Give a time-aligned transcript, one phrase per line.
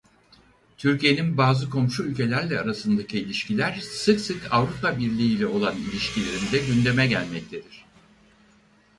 [0.77, 7.85] Türkiye'nin bazı komşu ülkelerle arasındaki ilişkiler sık sık Avrupa Birliği'yle olan ilişkilerinde gündeme gelmektedir.